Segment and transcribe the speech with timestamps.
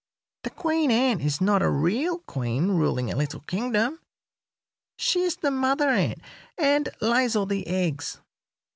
[0.41, 3.99] "The queen ant is not a real queen ruling a little kingdom;
[4.97, 6.21] she is the mother ant,
[6.57, 8.19] and lays all the eggs.